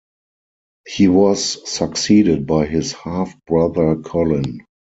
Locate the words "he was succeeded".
0.87-2.47